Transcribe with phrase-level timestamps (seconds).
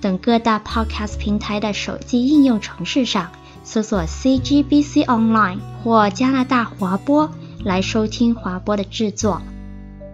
[0.00, 3.30] 等各大 Podcast 平台的手机应用程式上
[3.64, 7.30] 搜索 CGBC Online 或加拿大华播
[7.64, 9.42] 来收听华播的制作。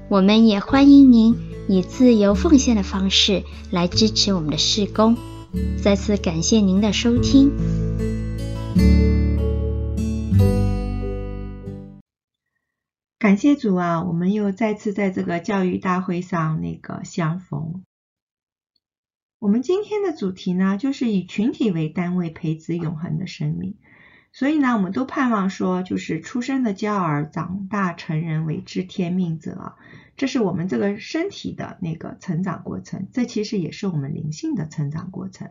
[0.09, 1.37] 我们也欢迎您
[1.69, 5.17] 以自由奉献的方式来支持我们的事工。
[5.83, 7.51] 再次感谢您的收听。
[13.19, 17.83] 感谢主啊，我们又再次在这个教育大会上那个相逢。
[19.43, 23.75] 我们今天的主题呢，就是以群体为单位培植永恒的生命。
[24.31, 29.75] 所以呢，我们都盼望说，就是出生的娇儿长大成人为知天命者，
[30.17, 35.51] 这是我们这个身体的那个成长过程，这其实也是我们灵性的成长过程。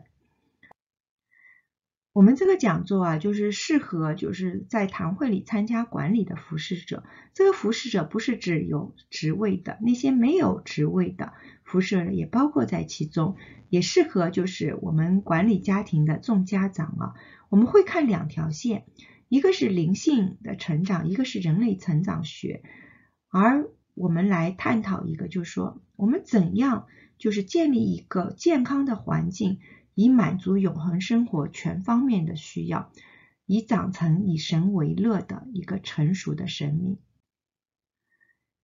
[2.12, 7.04] 我们这个讲座啊，就是适合就是在堂会里参加管理的服侍者。
[7.32, 11.32] 这个服侍者不是指有职位的，那些没有职位的
[11.64, 13.36] 服侍也包括在其中，
[13.70, 17.14] 也适合就是我们管理家庭的众家长啊。
[17.48, 18.84] 我们会看两条线，
[19.30, 22.62] 一个是灵性的成长，一个是人类成长学。
[23.30, 29.60] 而我们来探讨一个，就是说我们怎样就是建立一个健康的环境。
[29.94, 32.90] 以满足永恒生活全方面的需要，
[33.46, 36.98] 以长成以神为乐的一个成熟的生命。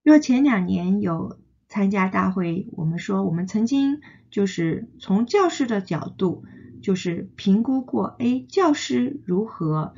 [0.03, 6.45] 若前两年有参加大会，我们说我们曾经就是从教师的角度，
[6.81, 9.95] 就是评估过，哎，教师如何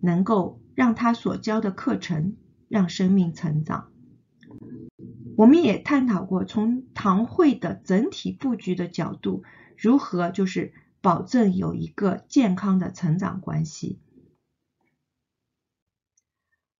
[0.00, 2.36] 能够让他所教的课程
[2.68, 3.92] 让生命成长。
[5.36, 9.44] 我们也探讨过从堂会的整体布局的角度。
[9.76, 13.98] 如何就是保证有一个健康的成长关系？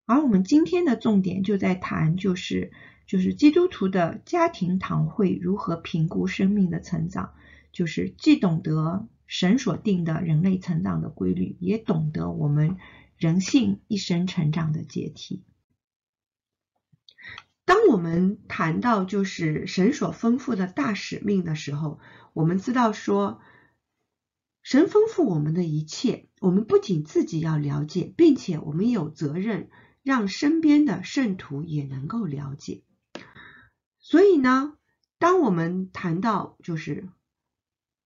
[0.04, 2.72] 而我们今天的重点就在谈，就是
[3.06, 7.34] 就是基督徒的家庭堂会如何评估生命的成长，
[7.72, 12.76] 就是既懂得神所定的人类成长的规律，也懂得我们
[13.16, 15.44] 人性一生成长的阶梯。
[17.64, 22.00] 当我们谈到就是神所吩咐的大使命的时候，
[22.32, 23.40] 我们知道说，
[24.62, 29.70] 神吩咐我们的一切，我们不仅自己要了解，并且我们有责任
[30.02, 32.82] 让身边的圣徒也能够了解。
[33.98, 34.76] 所以呢，
[35.18, 37.08] 当我们谈到就是，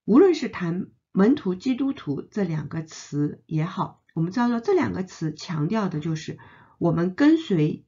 [0.05, 6.39] 无论是谈门徒、基督徒这两个词也好，我们知道说这两个词强调的就是
[6.79, 7.85] 我们跟随。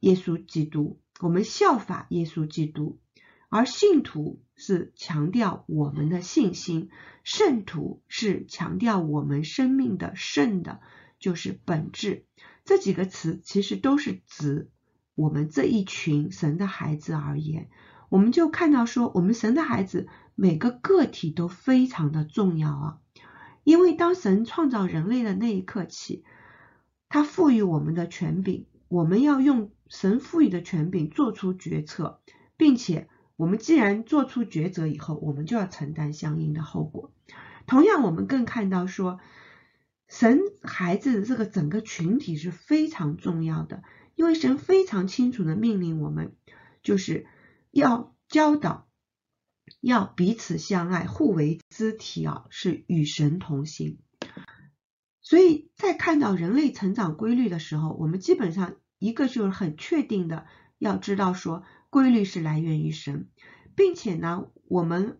[0.00, 3.00] 耶稣基督，我们效法耶稣基督，
[3.48, 6.90] 而信徒是强调我们的信心，
[7.22, 10.80] 圣徒是强调我们生命的圣的，
[11.18, 12.24] 就是本质。
[12.64, 14.70] 这几个词其实都是指
[15.14, 17.68] 我们这一群神的孩子而言。
[18.08, 22.98] 我们就看到说，我们神的孩子每个个体都非常的重要啊，
[23.62, 26.24] 因为当神创造人类的那一刻起，
[27.08, 29.70] 他赋予我们的权柄，我们要用。
[29.88, 32.18] 神赋予的权柄做出决策，
[32.56, 37.12] 并且我们既然做出抉择以后，我们就要承担相应的后果。
[37.66, 39.20] 同样，我们更看到说，
[40.08, 43.82] 神孩子这个整个群体是非常重要的，
[44.14, 46.34] 因为神非常清楚的命令我们，
[46.82, 47.26] 就是
[47.70, 48.88] 要教导，
[49.80, 53.98] 要彼此相爱，互为肢体啊，是与神同行。
[55.20, 58.76] 所以在看到人类成长规律的时候，我们基本上。
[58.98, 60.46] 一个就是很确定的，
[60.78, 61.64] 要知道说
[61.96, 63.30] 规律是来源于神，
[63.74, 65.18] 并且呢，我们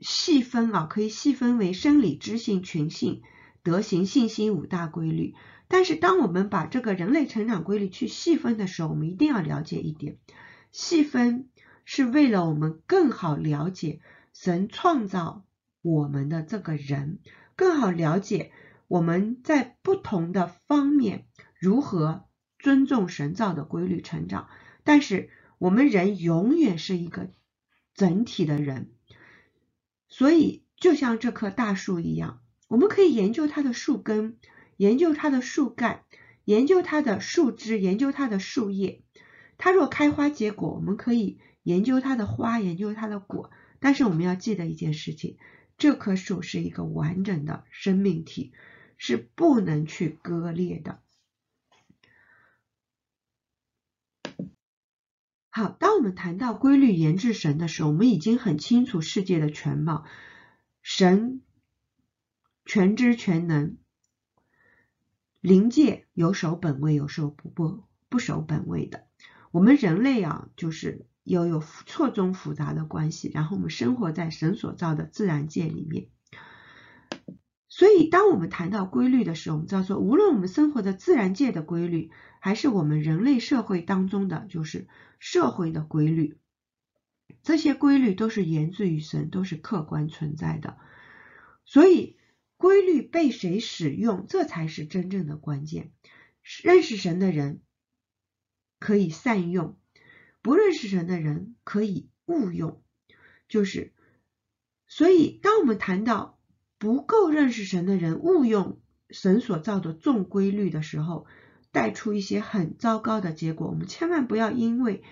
[0.00, 3.20] 细分啊，可以细分为生理、知性、群性、
[3.62, 5.34] 德行、信心五大规律。
[5.68, 10.16] 但是，当我们把这个人类成长规律去细分的时候，我们一定要了解一点，
[10.72, 11.50] 细分
[11.84, 14.00] 是为了我们更好了解
[14.32, 15.44] 神创造
[15.82, 17.18] 我们的这个人，
[17.54, 18.50] 更好了解
[18.86, 21.26] 我们在不同的方面
[21.60, 22.24] 如何。
[22.60, 24.48] 尊重神造的规律成长，
[24.82, 27.30] 但是我们人永远是一个
[27.94, 28.90] 整体的人，
[30.08, 34.38] 所以就像这棵大树一样，我们可以研究它的树根，
[34.76, 36.04] 研究它的树干，
[36.44, 39.02] 研究它的树枝，研究它的树叶。
[39.56, 43.50] 它若开花结果，我们可以研究它的花，研究它的果。
[43.80, 45.36] 但是我们要记得一件事情，
[45.76, 48.52] 这棵树是一个完整的生命体，
[48.96, 51.00] 是不能去割裂的。
[55.50, 60.04] 好，当我们谈到规律研制神的时候，我们已经很清楚世界的全貌。
[60.82, 61.42] 神
[62.64, 63.76] 全知全能，
[65.40, 69.06] 灵界有守本位，有守不不不守本位的。
[69.50, 76.08] 我们人类啊，就是要有错综复杂的关系，然后我们生活在神所造的自然界里面。
[77.78, 82.10] 所以，当我们谈到规律的时候，我们知道说，无论我们生活的自然界的规律，
[82.40, 84.88] 还是我们人类社会当中的就是
[85.20, 86.40] 社会的规律，
[87.44, 90.76] 这些规律都是源自于神，都是客观存在的。
[91.64, 92.16] 所以，
[92.56, 95.92] 规律被谁使用，这才是真正的关键。
[96.64, 97.60] 认识神的人
[98.80, 99.78] 可以善用，
[100.42, 102.82] 不认识神的人可以误用。
[103.46, 103.92] 就是，
[104.88, 106.37] 所以当我们谈到，
[106.78, 108.80] 不够认识神的人误用
[109.10, 111.26] 神所造的重规律的时候，
[111.72, 113.68] 带出一些很糟糕的结果。
[113.68, 115.02] 我们千万不要因为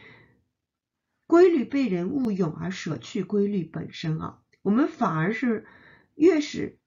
[1.27, 4.39] 规律被人误用而舍去规律本身啊！
[4.63, 5.67] 我们反而是
[6.15, 6.79] 越是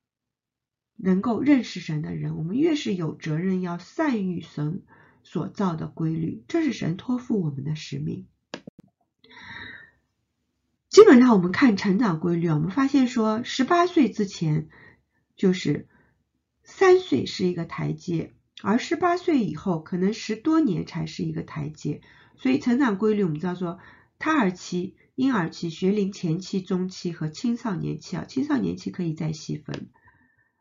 [0.96, 4.84] 能够认识神的人，我们越是有责任要善于神
[5.24, 8.28] 所造的规律，这是神托付我们的使命。
[11.00, 14.68] 基本上，我们看成长规律，我们发现说，十八岁之前
[15.38, 15.88] 就是
[16.62, 22.01] 三岁是一个台阶，而十八岁以后可能十多年才是一个台阶。
[22.36, 23.80] 所以，成长规律我们知道说，
[24.18, 29.90] 胎儿期、婴儿期、学龄前期、中期和青少年期啊，青少年期可以再细分，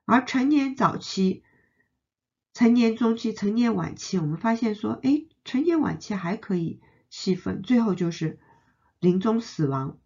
[0.05, 1.43] 而成年早期、
[2.55, 6.81] 成年中期、成年晚期，我们发现说，哎，成年晚期还可以
[7.11, 8.39] 细分，最后就是
[9.01, 9.99] 临终死亡。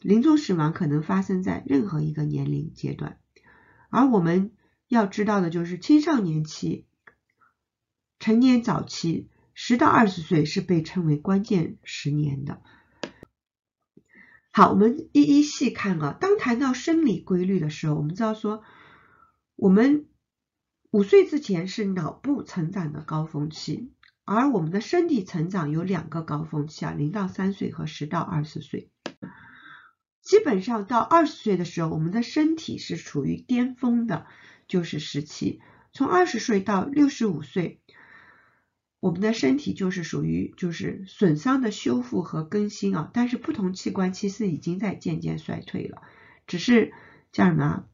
[0.00, 3.18] 临终死亡可能发生在任何一个年龄阶段，
[3.90, 4.52] 而我们
[4.88, 6.86] 要知道的就是青少年期、
[8.18, 12.62] 成年早期，十到二十岁是被称为关键十年的。
[14.52, 16.16] 好，我们一一细看啊。
[16.18, 18.62] 当谈到生理规律的时候，我们知道说，
[19.54, 20.06] 我们
[20.90, 23.92] 五岁之前是脑部成长的高峰期，
[24.24, 28.90] 而我们的身体成长有两个高峰期啊，零到三岁和十到二十岁。
[30.22, 34.26] 基本上到二十岁的时候，我们的身体是处于巅峰的，
[34.68, 35.60] 就是时期。
[35.92, 37.80] 从二十岁到六十五岁，
[39.00, 43.10] 我们的身体就是属于就是损伤的修复和更新啊。
[43.12, 46.02] 但是不同器官其实已经在渐渐衰退了，
[46.46, 46.92] 只是
[47.32, 47.86] 叫什么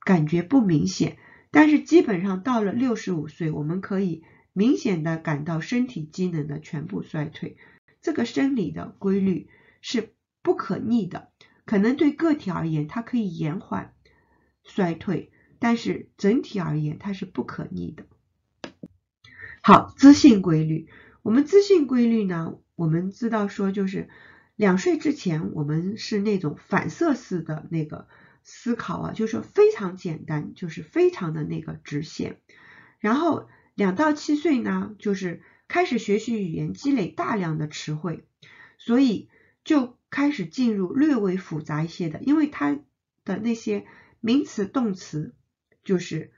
[0.00, 1.16] 感觉不明显。
[1.50, 7.56] 但是基本上到了六十五岁，我们可以明显的感到身体机能的全部衰退。
[8.02, 9.48] 这个生理的规律
[9.80, 11.30] 是不可逆的。
[11.68, 13.92] 可能对个体而言，它可以延缓
[14.64, 18.06] 衰退，但是整体而言，它是不可逆的。
[19.60, 20.88] 好，资性规律，
[21.20, 24.08] 我们资性规律呢，我们知道说，就是
[24.56, 28.08] 两岁之前，我们是那种反射式的那个
[28.42, 32.40] 思考啊，就是非常简单，就是非常的那个直线。
[32.98, 38.24] 然后两到七岁呢，就是开始学习语言，积累大量的词汇，
[38.78, 39.28] 所以
[39.64, 39.97] 就。
[40.10, 42.78] 开始进入略微复杂一些的，因为它
[43.24, 43.86] 的那些
[44.20, 45.34] 名词、动词
[45.84, 46.32] 就是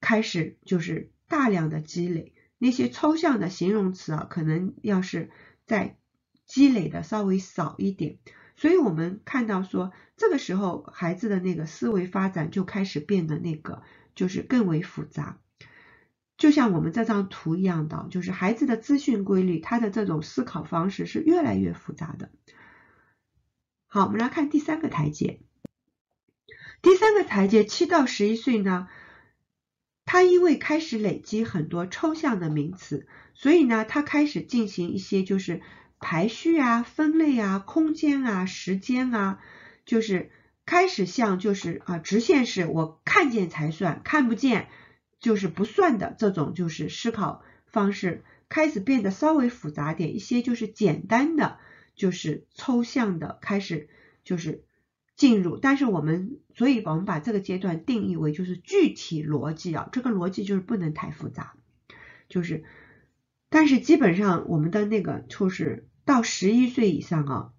[0.00, 5.30] 开始就是大量的积累，那些抽象的形容词啊，可能要是
[5.64, 5.96] 再
[6.44, 8.18] 积累的稍微少一点。
[8.56, 13.82] 所以我们看到说，这个时候孩子的那个思维发展就开始变得那个
[14.14, 15.40] 就是更为复杂，
[16.36, 22.30] 就像我们这张图一样的，就是孩子的资讯规律，他的这种思考方式是越来越复杂的。
[23.94, 25.38] 好，我们来看第三个台阶。
[26.82, 28.88] 第三个台阶，七到十一岁呢，
[30.04, 35.62] 他因为开始累积很多抽象的名词，所以呢，他开始进行一些就是
[36.00, 39.38] 排序啊、分类啊、空间啊、时间啊，
[39.86, 40.32] 就是
[40.66, 44.66] 开始像就是啊直线式，我看见才算，看不见
[45.20, 51.60] 就是不算的这种就是思考方式，开始变得稍微复杂点，一些就是简单的。
[51.94, 53.88] 就是抽象的开始，
[54.24, 54.64] 就是
[55.16, 61.54] 进入，但是我们，所以我们把这个阶段定义为就是具体逻辑啊，这个逻辑就是不能太复杂，
[62.28, 62.64] 就是，
[63.48, 67.52] 但是基本上我们的那个就是到十一岁以上啊，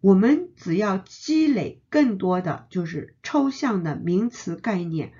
[0.00, 5.12] 我们只要积累更多的就是抽象的名词概念，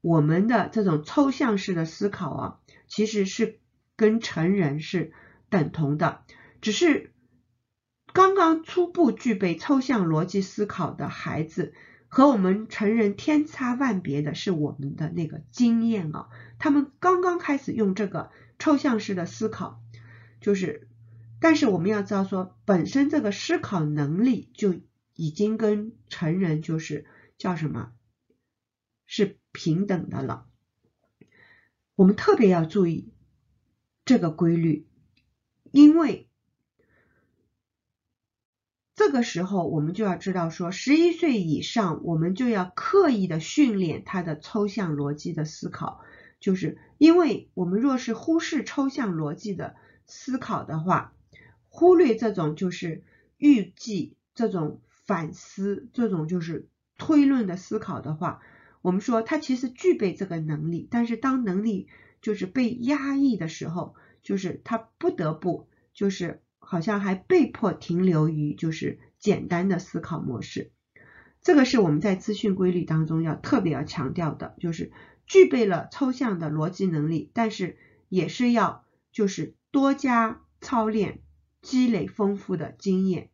[0.00, 3.60] 我们的这种抽象式的思考啊，其实是
[3.94, 5.12] 跟成人是
[5.50, 6.22] 等同的，
[6.62, 7.12] 只是。
[8.16, 11.74] 刚刚初步具备抽象逻辑思考的孩子，
[12.08, 16.30] 和我们成人天差万别的是我们的那个经验啊。
[16.58, 19.82] 他们刚刚开始用这个抽象式的思考，
[20.40, 20.88] 就是，
[21.40, 24.80] 但是我们要知道说，本身这个思考能力就
[25.12, 27.04] 已经跟成人就是
[27.36, 27.92] 叫什么，
[29.04, 30.46] 是平等的了。
[31.96, 33.12] 我们特别要注意
[34.06, 34.86] 这个规律，
[35.70, 36.25] 因为。
[38.96, 46.00] 这个时候，我们就要知道说，十一岁以上，我们就要刻意的训练他的抽象逻辑的思考，
[46.40, 49.76] 就是因为我们若是忽视抽象逻辑的
[50.06, 51.12] 思考的话，
[51.68, 53.04] 忽略这种就是
[53.36, 58.40] 预计、这种反思、这种就是推论的思考的话，
[58.80, 61.88] 我们说他其实具备这个能力，但是当能力
[62.22, 66.40] 就是被压抑的时候，就是他不得不就是。
[66.68, 70.72] 好像还被迫停留于就是简单的思考模式，
[71.40, 74.90] 这个是我们在资讯规律当中要特别要强调的，就是
[75.26, 81.20] 具备了抽象的逻辑能力，但是也是要就是多加操练，
[81.62, 83.30] 积累丰富的经验。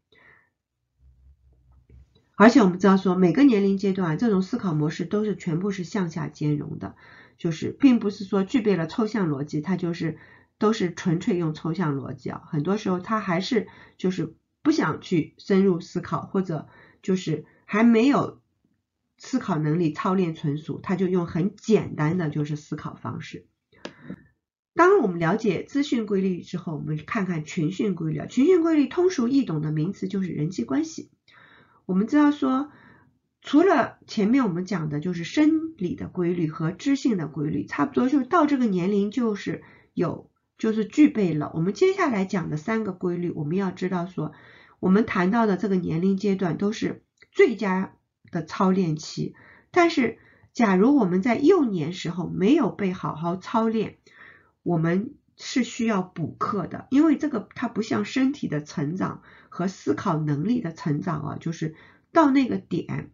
[2.37, 6.97] 而且我们知道说，每个年龄阶段这种思考模式都是全部是向下兼容的，
[7.39, 10.19] 就是并不是说具备了抽象逻辑，它就是。
[10.63, 13.67] 都是纯粹用抽象逻辑啊，很多时候他还是
[13.99, 16.69] 就是不想去深入思考，或者
[17.03, 18.41] 就是还没有
[19.19, 23.49] 思考能力操练纯熟，他就用很简单的就是思考方式。
[24.73, 28.25] 当我们了解资讯规律之后，我们看看群训规律。
[28.29, 31.11] 群训规律通俗易懂的名词就是人际关系。
[31.87, 32.71] 我们知道说，
[33.41, 40.31] 除了前面我们讲的就是生理的规律和知性的规律，差不多就是到这个年龄就是有。
[40.63, 44.31] 就是具备了我们接下来讲的三个规律，我们要知道说，
[44.79, 47.03] 我们谈到的这个年龄阶段都是
[47.33, 47.97] 最佳
[48.31, 49.35] 的操练期。
[49.73, 50.19] 但是，
[50.53, 53.97] 假如我们在幼年时候没有被好好操练，
[54.63, 61.75] 我们是需要补课的，因为这个它不像身体的成长和思考能力的成长啊，就是
[62.13, 63.11] 到那个点，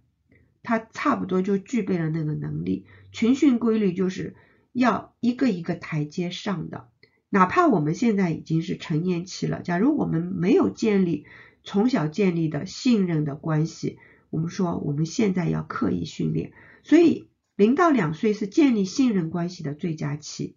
[0.62, 2.84] 它差不多就具备了那个能力。
[3.10, 4.36] 群训规律就是
[4.74, 6.90] 要一个一个台阶上的。
[7.30, 11.26] 哪怕我们现在已经是成年期了，假如我们没有建立
[11.62, 13.98] 从小建立的信任的关系，
[14.30, 16.54] 我们说我们现在要刻意训练。
[16.82, 20.56] 所以零到两岁是建立信任关系的最佳期。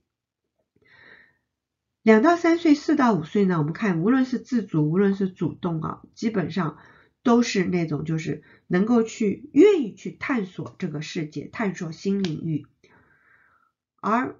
[2.03, 6.77] 两到三岁、四到五岁呢，我们看无论是自主，无论是主动啊，基本上
[7.21, 12.65] 都是那种就是能够去愿意去探索这个世界，探索新领域。
[13.99, 14.39] 而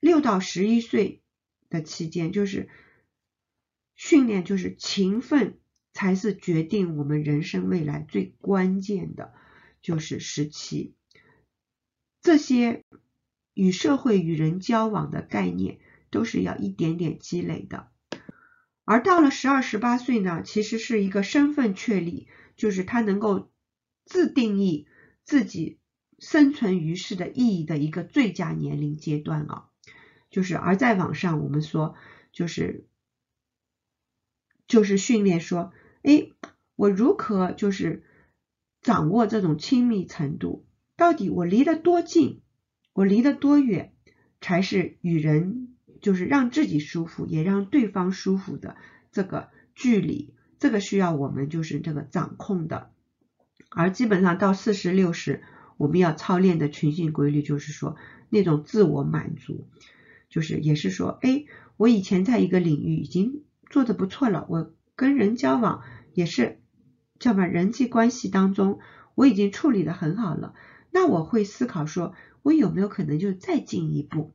[0.00, 1.20] 六到十一岁。
[1.68, 2.68] 的期间就是
[3.94, 5.58] 训练，就是勤奋
[5.92, 9.32] 才是决定我们人生未来最关键的，
[9.82, 10.94] 就是时期。
[12.20, 12.82] 这些
[13.52, 15.78] 与社会与人交往的概念
[16.10, 17.88] 都是要一点点积累的。
[18.84, 23.50] 而到了十二十八岁呢，其实是一个身份确立，就是他能够
[24.04, 24.86] 自定义
[25.22, 25.78] 自己
[26.18, 29.70] 生存于世的意义的一个最佳年龄阶段啊。
[30.34, 31.94] 就是，而在网上，我们说，
[32.32, 32.88] 就是，
[34.66, 35.72] 就是训练说，
[36.02, 36.26] 哎，
[36.74, 38.02] 我如何就是
[38.82, 40.66] 掌握这种亲密程度？
[40.96, 42.40] 到底我离得多近，
[42.92, 43.92] 我离得多远，
[44.40, 48.76] 才是与人就是让自己舒服，也让对方舒服的
[49.12, 50.34] 这个距离？
[50.58, 52.90] 这个需要我们就是这个掌控的。
[53.70, 55.44] 而基本上到四十六十，
[55.76, 57.94] 我们要操练的群训规律，就是说
[58.30, 59.68] 那种自我满足。
[60.34, 61.44] 就是也是说，哎，
[61.76, 66.60] 我以前在一个领域已经做得不错了，我跟人交往也是
[67.20, 68.80] 叫么人际关系当中，
[69.14, 70.56] 我已经处理得很好了。
[70.90, 74.32] 那我会思考说，我有没有可能就再进一步？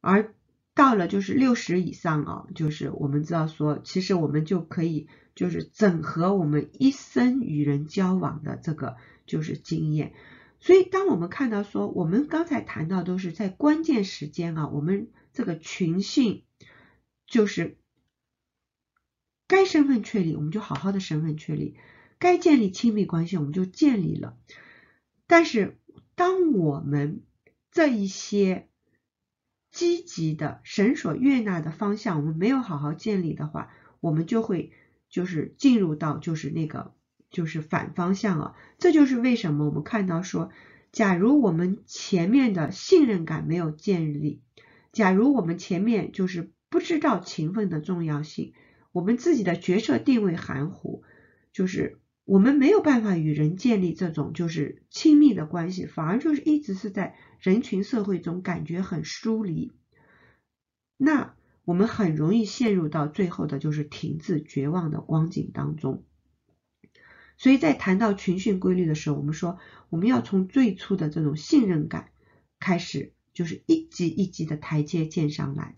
[0.00, 0.34] 而
[0.72, 10.14] 到了就是六十以上啊，就是我们知道说，其实我们就可以就是整合我们一生与人交往的这个就是经验。
[10.64, 16.44] 所以，当我们看到说，我们刚才谈到都是在关键时间啊，我们这个群性
[17.26, 17.78] 就是
[19.48, 21.74] 该身份确立，我们就好好的身份确立；
[22.20, 24.38] 该建立亲密关系，我们就建立了。
[25.26, 25.80] 但是，
[26.14, 27.24] 当我们
[27.72, 28.68] 这一些
[29.72, 34.70] 积极的神所悦纳的方向，我们没有好好建立的话，我们就会
[35.08, 36.94] 就是进入到就是那个。
[37.32, 40.50] 就是反方向啊，这就是为什么我们看到说，
[40.92, 44.42] 假如我们前面的信任感没有建立，
[44.92, 48.52] 假如我们前面就是不知道勤奋的重要性，
[48.92, 51.02] 我们自己的角色定位含糊，
[51.52, 59.72] 就是我们没有办法与人建立这种就是亲密的关系，反而就是一直是在人群社会中感觉很疏离。
[60.96, 61.34] 那
[61.64, 66.04] 我们很容易陷入到最后的就是停滞绝望的光景当中。
[67.42, 69.58] 所以在谈到群训规律的时候，我们说
[69.90, 72.10] 我们要从最初的这种信任感
[72.60, 75.74] 开始，就是一级一级的台阶建上来。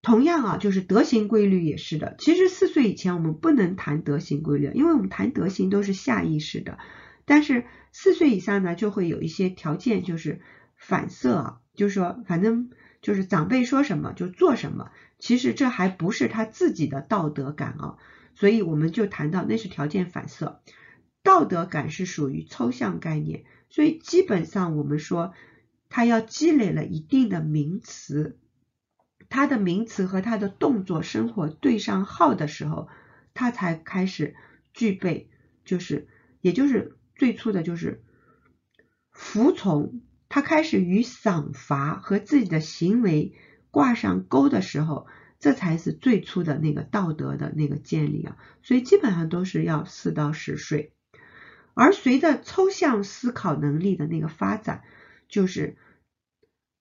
[0.00, 2.14] 同样啊，就是德行规律也是的。
[2.20, 6.78] 其实四岁以前我们不能谈德行规律，因为我们谈德行都是下意识的。
[7.24, 10.40] 但是四岁以上呢，就会有一些条件，就是
[10.76, 12.70] 反射啊，就是说，反正
[13.02, 14.92] 就是长辈说什么就做什么。
[15.18, 17.96] 其实这还不是他自己的道德感啊，
[18.34, 20.60] 所以我们就谈到那是条件反射。
[21.22, 25.34] 道德感是属于抽象概念，所以基本上我们说，
[25.88, 28.38] 他要积累了一定的名词。
[29.28, 32.88] 他的名词和他的动作生活对上号的时候，
[33.34, 34.34] 他才开始
[34.72, 35.28] 具备，
[35.64, 36.08] 就是
[36.40, 38.02] 也就是最初的就是
[39.10, 40.00] 服从。
[40.32, 43.34] 他开始与赏罚和自己的行为
[43.72, 45.08] 挂上钩的时候，
[45.40, 48.38] 这才是最初的那个道德的那个建立啊。
[48.62, 50.92] 所以基本上都是要四到十岁，
[51.74, 54.84] 而随着抽象思考能力的那个发展，
[55.28, 55.76] 就是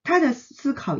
[0.03, 0.99] 他的思考。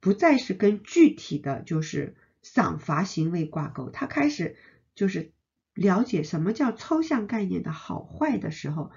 [0.00, 4.54] 不再是跟具体的就是赏罚行为挂钩，他开始
[4.94, 5.32] 就是
[5.72, 8.90] 了解什么叫抽象概念的好坏的时候，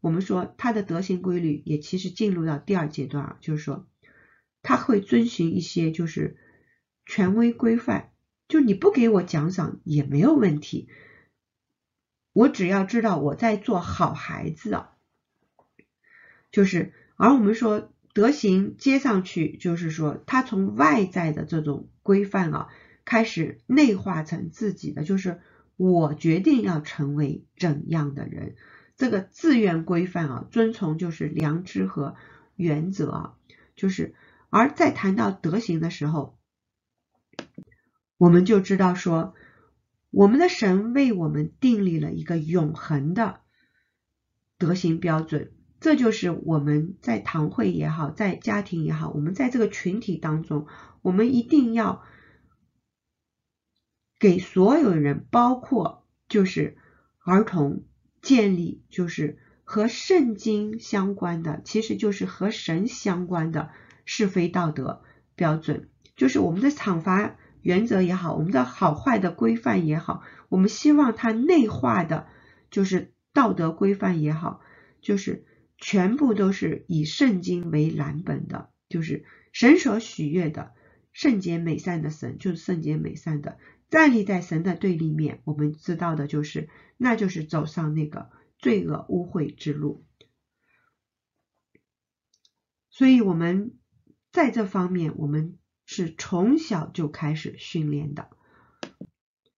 [0.00, 3.86] 我们说他的德行规律也其实进入到第二阶段啊，就是说
[4.62, 6.38] 他会遵循一些就是
[7.06, 8.10] 权威规范，
[8.48, 10.88] 就你不给我奖赏也没有问题，
[12.34, 14.90] 我只要知道我在做好孩子啊，
[16.50, 17.90] 就是而我们说。
[18.16, 22.68] 德行接上去，就是说，他从外在的这种规范啊，
[23.04, 25.42] 开始内化成自己的，就是
[25.76, 28.56] 我决定要成为怎样的人，
[28.96, 32.16] 这个自愿规范啊，遵从就是良知和
[32.54, 33.34] 原则啊，
[33.74, 34.14] 就是
[34.48, 36.35] 而在谈到德行的时候，
[38.16, 39.34] 我们就知道说，
[40.10, 43.40] 我们的神为我们订立了一个永恒的
[44.58, 45.52] 德行标准。
[45.78, 50.66] 这就是我们在堂会也好，在家庭也好，我们在这个群体当中，
[51.02, 52.02] 我们一定要
[54.18, 56.78] 给所有人，包括就是
[57.18, 57.84] 儿童，
[58.22, 63.70] 建立就是和圣经相关的，其实就是和神相关的
[64.06, 65.02] 是非道德
[65.34, 72.26] 标准，就是我们的惩罚原则也好，我们的好坏的规范也好，我们希望它内化的，
[72.70, 74.60] 就是道德规范也好，
[75.00, 75.44] 就是。
[75.78, 80.72] 全部都是以圣经为蓝本的，就是神所喜悦的
[81.12, 83.58] 圣洁美善的神，就是圣洁美善的。
[83.90, 90.06] 站立在神的对立面，我们知道的就是，那就是走上那个罪恶污秽之路。
[92.88, 93.74] 所以我们
[94.32, 98.28] 在这方面，我们是从小就开始训练的。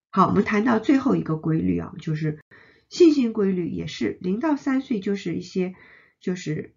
[0.09, 2.39] 好，我们谈到最后一个规律啊，就是
[2.87, 5.75] 信心规律，也是零到三岁，就是一些。
[6.21, 6.75] 就是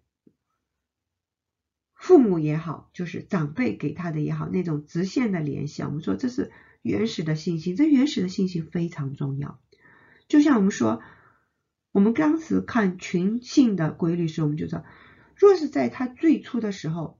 [1.93, 9.59] 父母也好，就是长辈给他的也好，那种直线的联系，我们说这是原始的信心，这原始的信心非常重要。
[10.29, 11.01] 就像我们说，
[11.91, 14.85] 我们当时看群性的规律时，我们就说，
[15.35, 17.19] 若是在他最初的时候，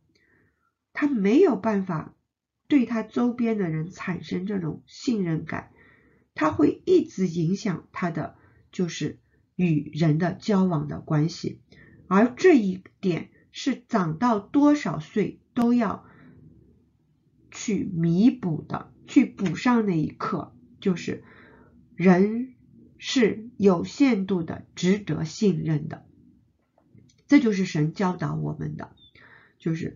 [0.94, 2.16] 他没有办法
[2.74, 5.70] 对他周边的人产生这种信任感，
[6.34, 8.36] 他会一直影响他的
[8.72, 9.20] 就是
[9.56, 11.62] 与人的交往的关系。
[12.08, 16.04] 而这一点是长到多少岁都要
[17.52, 21.24] 去弥补的，去补上那一课，就是
[21.94, 22.56] 人
[22.98, 26.08] 是有限度的，值得信任的。
[27.28, 28.96] 这就是神教导我们的，
[29.60, 29.96] 就是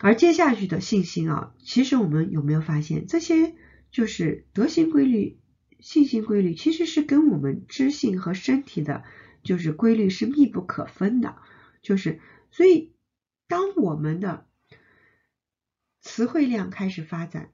[0.00, 3.54] 而接下去的信心啊，其实我们有没有发现，这些
[3.90, 5.38] 就是德行规律、
[5.78, 9.04] 信心规律，其实是跟我们知性和身体的。
[9.42, 11.38] 就是规律是密不可分的，
[11.80, 12.92] 就是所以
[13.48, 14.46] 当我们的
[16.02, 17.50] 词汇量开始发展，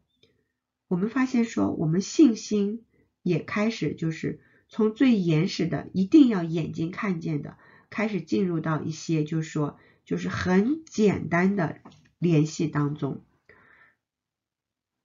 [0.89, 2.85] 我们发现说我们信心
[3.23, 7.57] 也开始就是从最原始的一定要眼睛看见的，
[7.89, 11.79] 开始进入到一些就是说就是很简单的
[12.18, 13.24] 联系当中，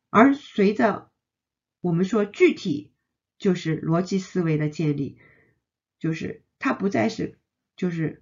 [0.10, 1.12] 而随着
[1.82, 2.92] 我们说具体
[3.38, 5.18] 就是逻辑思维的建立，
[6.00, 6.44] 就是。
[6.64, 7.40] 他不再是
[7.76, 8.22] 就是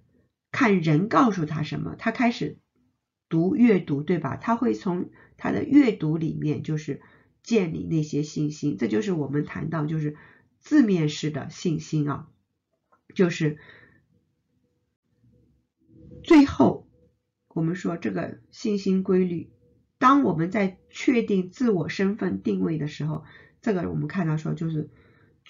[0.50, 2.58] 看人告诉他什么，他开始
[3.28, 4.36] 读阅读，对吧？
[4.36, 7.02] 他会从他的阅读里面就是
[7.42, 8.78] 建立那些信心。
[8.78, 10.16] 这就是我们谈到就是
[10.58, 12.30] 字面式的信心啊，
[13.14, 13.58] 就是
[16.24, 16.88] 最后
[17.54, 19.50] 我们说这个信心规律，
[19.98, 23.24] 当我们在确定自我身份定位的时候，
[23.60, 24.90] 这个我们看到说就是。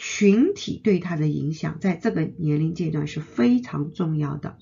[0.02, 4.56] 群体对他的影响，在这个年龄阶段是非常重要的。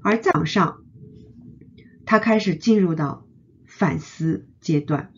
[0.00, 0.84] 而在往上，
[2.06, 3.26] 他开始进入到
[3.66, 5.12] 反思阶段，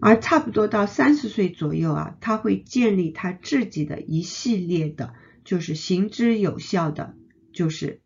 [0.00, 5.14] 而差不多到三十岁左右啊，他会建立他自己的一系列的，
[5.44, 7.14] 就是行之有效的，
[7.52, 8.00] 就是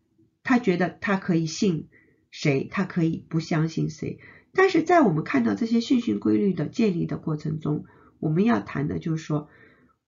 [0.45, 1.89] 他觉得他可以信
[2.29, 4.19] 谁，他可以不相信谁。
[4.53, 7.83] 但是在我们看到这些信心规律的建立的过程中，
[8.19, 9.49] 我们要谈的就是说，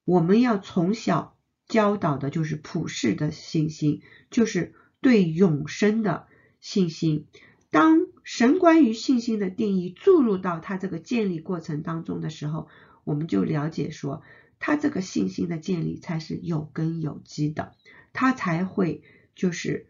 [0.06, 1.36] 我们要从小
[1.68, 6.28] 教导的就是普世的信心，就是对永生的
[6.62, 7.26] 信心。
[7.72, 12.68] 当神关于信心的定义注入到他这个建立过程当中的时候，
[13.04, 14.22] 我们就了解说，
[14.60, 17.74] 他这个信心的建立才是有根有基的，
[18.14, 19.02] 他才会
[19.36, 19.88] 就是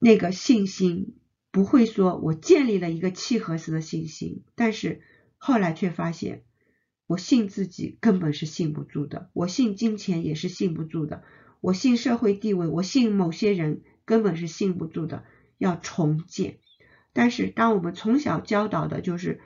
[0.00, 1.14] 那个信心
[1.52, 5.02] 不会说我建立了一个契合式的信心，但是。
[5.42, 6.44] 后来却发现，
[7.06, 11.22] 我信自己根本是信不住的，我信金钱也是信不住的，
[11.62, 15.24] 我信社会地位，我信某些人根本是信不住的，
[15.56, 16.58] 要重建。
[17.14, 19.40] 但是，当我们从小教导的就是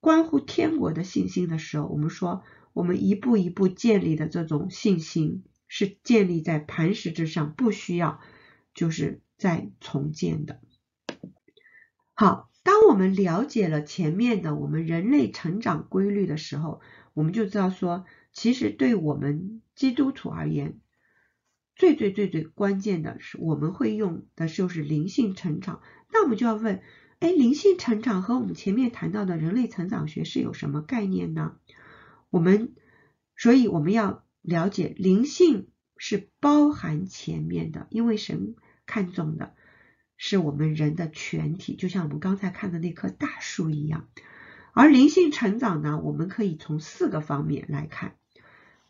[0.00, 8.20] 关乎天国的信心的时候，我们说，我们一步一步建立的这种信心是建立在磐石之上，不需要
[8.72, 10.60] 就是在重建的。
[12.14, 12.50] 好。
[12.66, 16.80] 当我们了解了前面的我们人类成长规律的时候，
[17.14, 20.80] 我们就知道说，其实对我们基督徒而言，
[21.76, 25.80] 最最最最关键的是我们会用的就是灵性成长。
[26.10, 26.82] 那我们就要问，
[27.20, 31.54] 哎，灵性成长和我们前面谈到的人类成长学是有什么概念呢？
[32.30, 32.74] 我们，
[33.36, 39.54] 所以我们要了解灵性是包含前面的，因为神看重的。
[40.18, 44.08] 是我们人的全体，就像我们刚才看的那棵大树一样。
[44.72, 48.16] 而灵性成长呢，我们可以从四个方面来看，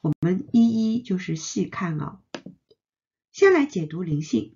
[0.01, 2.21] 我们一一就是细看啊。
[3.33, 4.55] 先来解读灵性，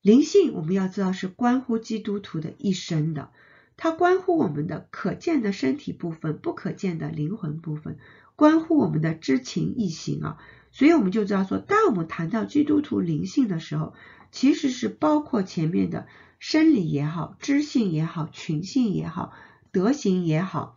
[0.00, 3.30] 灵性我们要知道是关乎基督徒的一生的，
[3.76, 7.98] 它关乎我们的可见的身体部分、不可见的灵魂部分，
[8.34, 10.38] 关乎我们的知情意行啊。
[10.70, 13.94] 所以我们就知道说，当我们谈到基督徒灵性的时候，
[14.30, 16.06] 其实是包括前面的
[16.38, 19.32] 生理也好、知性也好、群性也好、
[19.72, 20.76] 德行也好，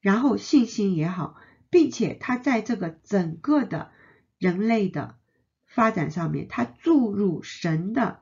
[0.00, 1.36] 然后信心也好，
[1.70, 3.90] 并且它在这个整个的
[4.38, 5.16] 人类的
[5.64, 8.20] 发展上面，它注入神的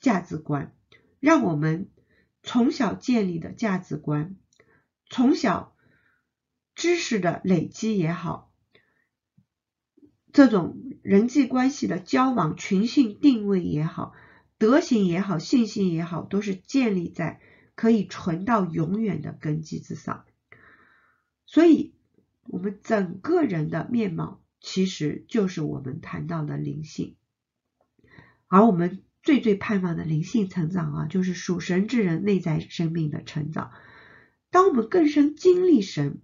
[0.00, 0.74] 价值观，
[1.20, 1.90] 让我们
[2.42, 4.36] 从小建立的价值观，
[5.08, 5.76] 从小
[6.74, 8.45] 知识的累积也好。
[10.36, 14.12] 这种人际关系的交往、群性定位也好，
[14.58, 17.40] 德行也好，信心也好，都是建立在
[17.74, 20.26] 可以存到永远的根基之上。
[21.46, 21.94] 所以，
[22.48, 27.16] 我们整个人的面貌其实就是我们谈到的灵性。
[28.46, 33.70] 而我们最最盼望的灵性成长啊，就是属神之人内在生命的成长。
[34.50, 36.20] 当我们更深经历神。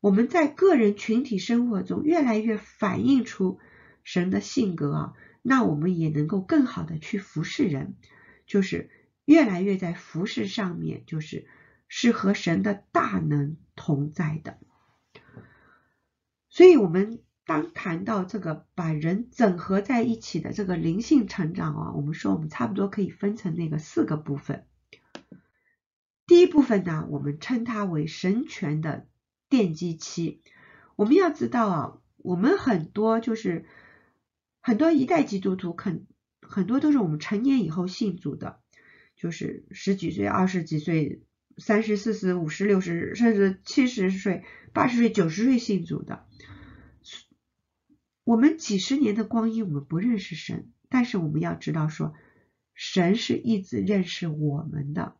[0.00, 3.58] 我们在个人群体生活中越来越反映出
[4.04, 7.96] 神的性格啊，那我们也能够更好的去服侍人，
[8.46, 8.90] 就是
[9.24, 11.48] 越来越在服侍上面，就是
[11.88, 14.58] 是和神的大能同在的。
[16.48, 24.64] 所以，我们当谈到这个把人整合在一起的这个灵性成长啊，我们说我们差不多可以分成那个四个部分。
[26.24, 29.08] 第一部分呢，我们称它为神权的。
[29.48, 30.40] 奠基期，
[30.96, 33.64] 我们要知道啊，我们很多就是
[34.60, 36.06] 很多一代基督徒，肯
[36.40, 38.60] 很多都是我们成年以后信主的，
[39.16, 41.22] 就是十几岁、二十几岁、
[41.56, 46.26] 三十、四十、五十、六十，甚至七十岁、八十岁、九十岁信主的。
[48.24, 52.12] 我们几十年的光阴，我们不认识神，但是我们要知道说，
[52.74, 55.16] 神是一直认识我们的，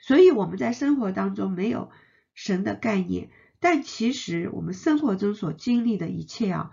[0.00, 1.90] 所以我们在生活当中没有。
[2.34, 6.72] 神的概念，但其实我们生活中所经历的一切啊，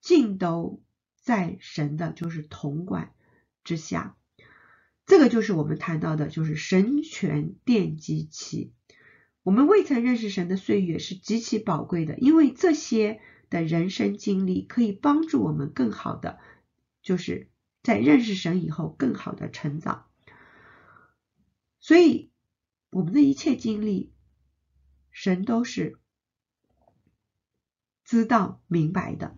[0.00, 0.80] 尽都
[1.20, 3.12] 在神的就是统管
[3.64, 4.16] 之下。
[5.04, 8.72] 这个就是我们谈到的，就是神权奠基期。
[9.42, 13.20] 我们未曾认识神的岁月是极其宝贵的，因为这些
[13.50, 16.38] 的人生经历可以帮助我们更好的，
[17.02, 17.48] 就是
[17.82, 20.06] 在认识神以后更好的成长。
[21.80, 22.30] 所以。
[22.92, 24.12] 我们的一切经历，
[25.10, 25.98] 神都是
[28.04, 29.36] 知道明白的，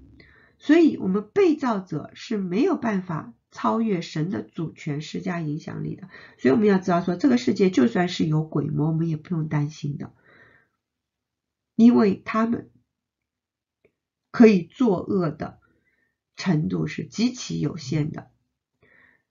[0.59, 6.09] 所以我们被造者是没有办法超越神的主权施加影响力的。
[6.39, 10.15] 所以我们要知道说，这个世界就算是有鬼魔，我们也不用担心的，
[11.75, 12.71] 因为他们
[14.31, 15.59] 可以作恶的
[16.37, 18.31] 程度是极其有限的。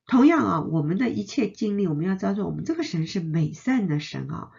[0.06, 4.52] 同样啊，我们的一切经历，我们要知道说，我们这个神是美善的神啊，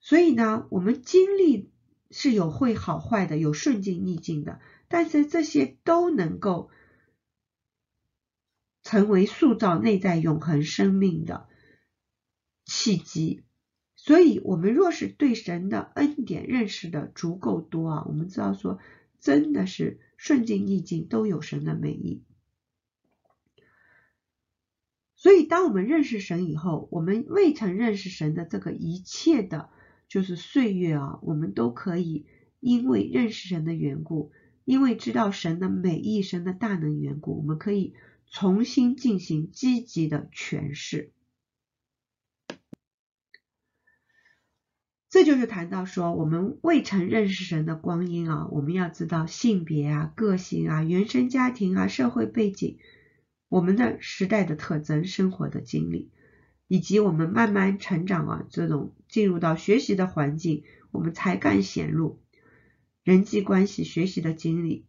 [0.00, 1.70] 所以呢，我们经历
[2.10, 6.70] 是有会好坏的，有顺境逆境的，但是这些都能够
[8.82, 11.48] 成为塑造内在永恒生命的
[12.64, 13.42] 契机。
[13.96, 18.78] 所以，我们若是对神的恩典认识的足够多啊，我们知道说，
[19.20, 22.22] 真的是顺境逆境都有神的美意。
[25.16, 29.68] 所以，当我们认识神以后，我们未曾认识神的这个一切的，
[30.08, 32.26] 就是岁月啊，我们都可以
[32.60, 34.32] 因为认识神的缘故，
[34.64, 37.94] 因为知道神的美意、神的大能缘故，我们可以
[38.26, 41.12] 重新进行积极的诠释。
[45.10, 52.78] 这就是谈到说，我们未曾认识神的光阴啊，我们要知道性别啊、个性啊、原生家庭啊、社会背景。
[53.48, 56.10] 我们的时代的特征、生活的经历，
[56.68, 62.20] 以及我们慢慢成长啊，这种进入到学习的环境，我们才干显露
[63.02, 64.86] 人际关系学习的经历，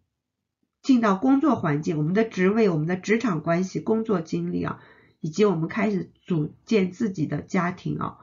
[0.83, 4.79] 进到工作环境，我们的职位、我们的职场关系、工作经历啊，
[5.19, 8.19] 以及我们开始组建自己的家庭啊，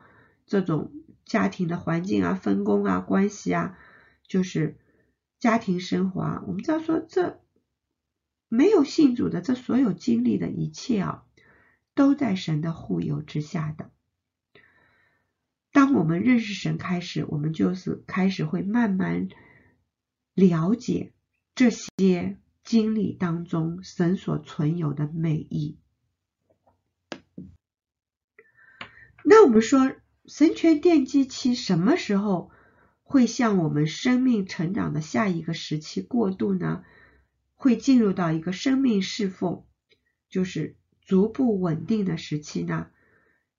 [0.46, 0.92] 这种
[1.24, 3.76] 家庭的环境啊、分工啊、关系啊，
[4.28, 4.76] 就是
[5.40, 7.40] 家庭生活啊，我们知道说这。
[8.48, 11.25] 没有信主的这所有经历的一切啊，
[11.96, 13.90] 都在神的护佑之下的。
[15.72, 19.28] 当我们认识神开始，我们就是开始会慢慢
[20.34, 21.12] 了解
[21.54, 25.78] 这些经历当中神所存有的美意。
[29.24, 32.50] 那我们说神权奠基期什么时候
[33.02, 36.84] 会向我们生命成长的下一个时期过渡呢？
[37.54, 39.64] 会进入到一个生命侍奉，
[40.28, 42.88] 就是逐步稳定的时期呢。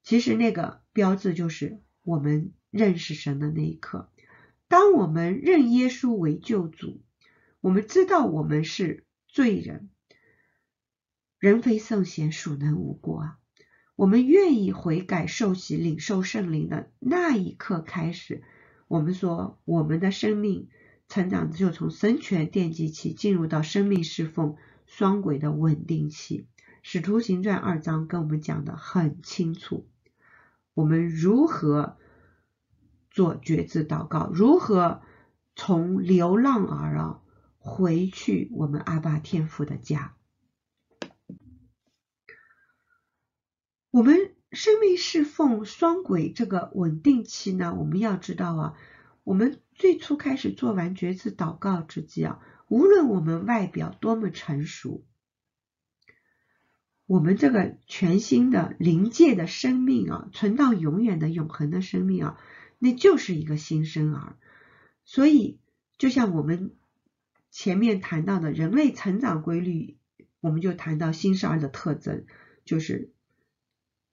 [0.03, 4.11] 其实那个标志就是我们认识神的那一刻。
[4.67, 7.01] 当我们认耶稣为救主，
[7.61, 9.89] 我们知道我们是罪人，
[11.39, 13.39] 人非圣贤，孰能无过啊？
[13.95, 18.43] 我们愿意悔改、受洗、领受圣灵的那一刻开始，
[18.87, 20.69] 我们说我们的生命。
[21.09, 26.47] 成长就从神权奠基期进入到生命侍奉双轨的稳定期。
[26.89, 29.89] 使徒行传二章跟我们讲的很清楚，
[30.73, 31.97] 我们如何
[33.11, 35.01] 做决志祷告，如何
[35.53, 37.21] 从流浪儿啊
[37.57, 40.15] 回去我们阿爸天父的家。
[43.91, 48.77] 我们生命侍奉双轨这个稳定期呢，我们要知道啊。
[49.25, 55.03] 我们最初开始做完决志祷告之际啊，无论我们外表多么成熟，
[57.07, 62.37] 我们这个全新的灵界的生命啊，存到永远的永恒的生命啊，
[62.79, 64.35] 那就是一个新生儿。
[65.05, 65.57] 所以，
[65.97, 66.75] 就像我们
[67.49, 69.97] 前面谈到的人类成长规律，
[70.41, 72.25] 我们就谈到新生儿的特征，
[72.65, 73.13] 就是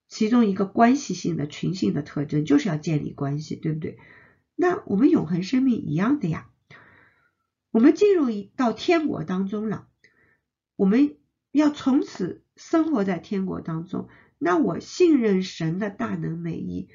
[0.07, 3.99] 其中一个关系性的群性的特征，就是要建立关系，对不对？
[4.55, 6.49] 那我们永恒生命一样的呀，
[7.73, 9.89] 我们进入一到天国当中了，
[10.77, 11.17] 我们
[11.51, 14.09] 要从此生活在天国当中。
[14.39, 16.89] 那我信任神的大能美意，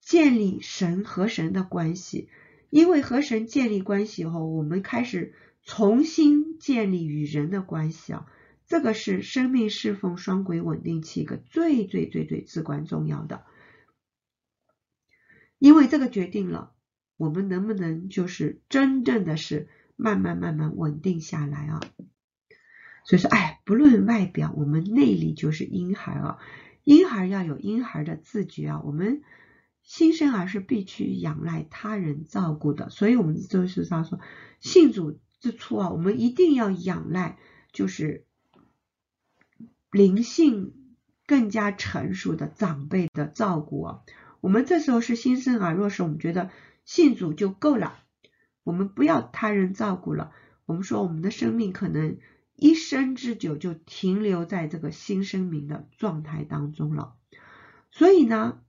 [0.00, 2.28] 建立神和神的关系，
[2.70, 8.26] 因为和神建立关系以后，我们开始重新建立与人的关系啊，
[8.66, 13.44] 这个是生命侍奉双轨稳定器一个最最最最至关重要的，
[15.58, 16.72] 因为这个决定了。
[17.18, 21.80] 我们能不能就是真正的是慢慢慢慢稳定下来啊？
[23.06, 26.38] 所以说，哎，不论外表，我们内里就是婴孩啊。
[26.84, 28.82] 婴孩要有婴孩的自觉啊。
[28.84, 29.22] 我们
[29.82, 34.20] 新生儿是必须仰赖他人照顾的，所以我们就是他说，
[34.60, 37.38] 信主之初啊，我们一定要仰赖
[37.72, 38.26] 就是
[39.90, 40.74] 灵性
[41.26, 44.00] 更加成熟的长辈的照顾啊。
[44.40, 46.50] 我们这时候是新生儿，若是我们觉得。
[46.84, 47.98] 信主就够了，
[48.62, 50.30] 我们不要他人照顾了。
[50.66, 52.18] 我们说我们的生命可能
[52.56, 57.14] 一生之久就停留在这个新生命的状态当中了。
[57.90, 58.60] 所以呢，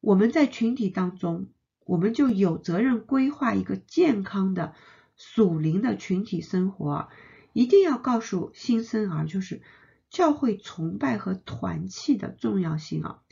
[0.00, 1.48] 我们在群体当中，
[1.84, 4.74] 我们就有责任规划一个健康的
[5.16, 7.08] 属灵的群体生活，
[7.52, 9.62] 一定要告诉新生儿，就是
[10.10, 13.22] 教会崇拜和团契的重要性啊，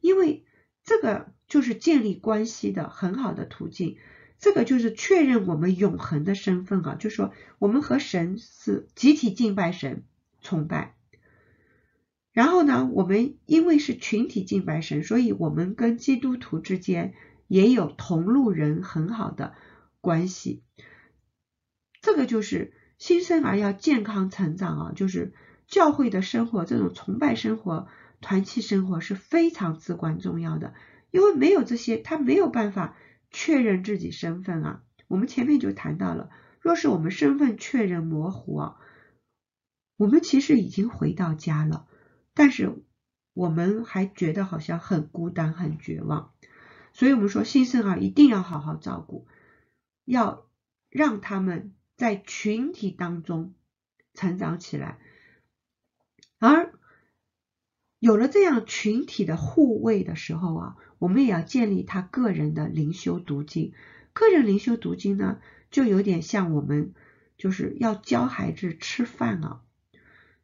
[0.00, 0.44] 因为
[0.84, 3.98] 这个就是建立关系的很好的途径，
[4.38, 10.04] 这个就是确认我们永恒的身份啊，就是说我们和神是集体敬拜神、
[10.42, 10.94] 崇拜。
[12.32, 17.14] 然后呢，我们因为是群体敬拜神，所以我们跟基督徒之间
[17.48, 19.54] 也有同路人很好的
[20.00, 20.62] 关系。
[22.00, 25.32] 这个就是新生儿要健康成长啊，就是
[25.66, 27.88] 教会的生活，这种崇拜生活、
[28.20, 30.74] 团契生活是非常至关重要的。
[31.10, 32.94] 因为没有这些，他没有办法
[33.30, 34.82] 确认自己身份啊。
[35.06, 38.76] 我们前面就谈到了，若是我们身份确认模糊啊，
[39.96, 41.88] 我们其实已经回到家了。
[42.34, 42.84] 但是
[43.32, 46.32] 我们还觉得好像很孤单、很绝望，
[46.92, 49.26] 所以我们说新生儿一定要好好照顾，
[50.04, 50.46] 要
[50.88, 53.54] 让他们在群体当中
[54.14, 54.98] 成长起来，
[56.38, 56.77] 而
[57.98, 63.72] 有了这样群体的护卫的时候啊，我们也要建立他个人的灵修读经。
[64.12, 65.38] 个人灵修读经呢，
[65.70, 66.92] 就有点像我们
[67.36, 69.62] 就是要教孩子吃饭啊。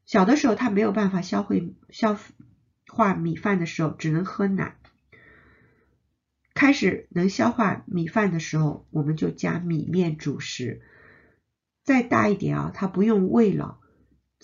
[0.04, 1.54] 小的时候，他没有办法消化
[1.90, 2.18] 消
[2.86, 4.76] 化米饭的时候，只能喝奶。
[6.54, 10.82] 开始能消化米饭的时候，我们就加米面主食。
[11.82, 13.78] 再大一点啊，他不用喂了，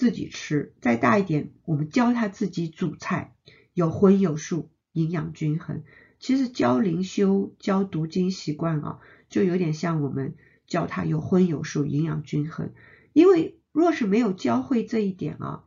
[0.01, 0.73] 自己吃。
[0.81, 3.35] 再大一点，我们教他自己煮菜，
[3.75, 5.85] 有荤有素，营养均衡。
[6.19, 10.35] 其实教灵修、教读经习惯啊，就有点像我们
[10.67, 12.73] 教他有荤有素，营养均衡，
[13.13, 13.57] 因为。
[13.73, 15.63] 若是没有教会这一点啊，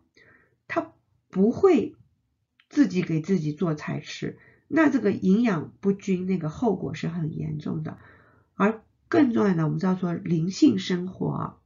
[0.68, 0.92] 他
[1.30, 1.96] 不会
[2.68, 7.98] 自己给自己做菜吃，那这个营养不均，那个后果是很严重的。
[8.56, 11.58] 而更重要的，我们知道说灵性生活啊，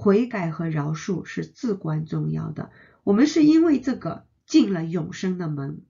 [0.00, 2.70] 悔改和饶恕是至关重要的。
[3.04, 5.82] 我们是因为这个进了永生的门，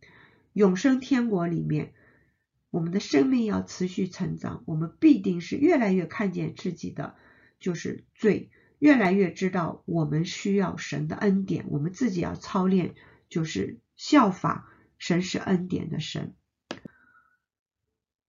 [0.53, 1.93] 永生天国里面，
[2.71, 7.15] 我们的生命要持续成长，我们必定是越来越看见自己的
[7.61, 8.51] 就是罪。
[8.81, 12.97] 越来越知道我们需要神的恩典，我们自己要操练，
[13.29, 14.69] 就是效法
[14.99, 16.35] 神是恩典的神。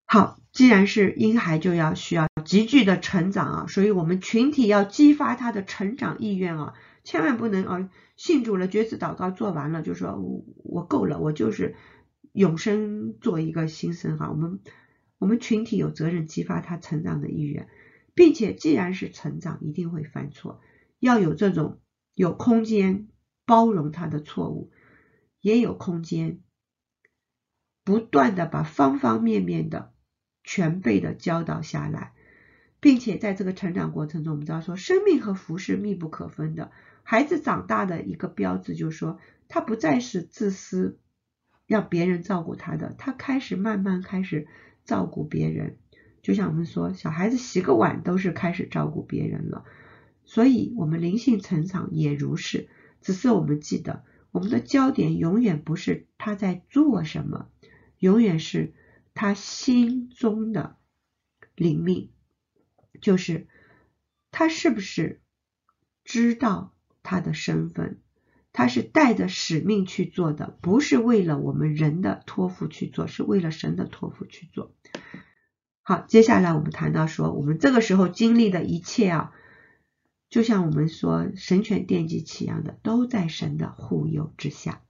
[0.04, 6.74] 好，既然是婴孩，就要需要急剧的成长啊，所以我们群体要激发他的成长意愿啊，
[7.04, 11.76] 千万不能啊信主了，决志祷告做完了就说我我够了，我就是
[12.34, 14.30] 永生做一个新生哈。
[14.30, 14.60] 我们
[15.18, 17.68] 我们群体有责任激发他成长的意愿。
[18.16, 20.60] 并且，既然是成长，一定会犯错，
[21.00, 21.80] 要有这种
[22.14, 23.08] 有空间
[23.46, 24.72] 包容他的错误，
[25.40, 26.42] 也有空间
[27.86, 29.94] 不断的把方方面面的
[30.44, 32.12] 全备的教导下来，
[32.80, 36.72] 并且在这个成长过程中，我们知道说，生命和福是密不可分的。
[37.04, 41.00] 孩子长大的一个标志就是说，他不再是自私，
[41.66, 44.48] 让别人照顾他的，他开始慢慢开始
[44.86, 45.78] 照顾别人。
[46.22, 49.66] 就像我们说，小孩子洗个碗都是开始照顾别人了，
[50.24, 52.70] 所以我们灵性成长也如是。
[53.02, 57.48] 只是我们记得，我们的焦点永远不是他在做什么，
[57.98, 58.74] 永远是
[59.14, 60.76] 他心中的
[61.56, 62.10] 灵命，
[63.02, 63.48] 就是
[64.32, 65.22] 他是不是
[66.04, 68.00] 知道他的身份，
[68.52, 74.76] 他是带着使命去做的，不是为了我们人的托付去做，是为了神的托付去做。
[75.82, 79.34] 好，接下来我们谈到说，我们这个时候经历的一切啊，
[80.30, 84.84] 就像我们说神权奠基期一样的，都在神的护佑之下。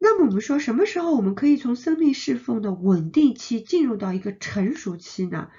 [0.00, 5.50] 那么我们说，什么时候我们可以从生命侍奉的稳定期进入到一个成熟期呢？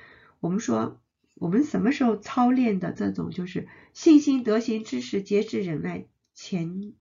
[0.45, 1.01] 我们说，
[1.33, 6.93] 我们什么时候操练的这种就是信心、德行、知识、节制、忍耐、前